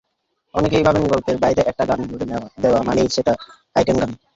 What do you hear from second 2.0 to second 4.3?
জুড়ে দেওয়া মানেই সেটা আইটেম গান।